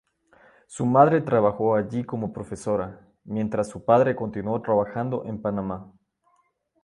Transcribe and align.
Su 0.65 0.87
madre 0.87 1.21
trabajó 1.21 1.75
allí 1.75 2.03
como 2.03 2.33
profesora, 2.33 3.07
mientras 3.23 3.67
su 3.69 3.85
padre 3.85 4.15
continuó 4.15 4.59
trabajando 4.59 5.25
en 5.27 5.39
Panamá. 5.39 5.93